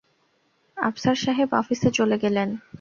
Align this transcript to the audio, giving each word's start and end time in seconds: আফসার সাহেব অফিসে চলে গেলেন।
আফসার 0.77 1.15
সাহেব 1.15 1.49
অফিসে 1.53 1.89
চলে 1.91 2.17
গেলেন। 2.17 2.49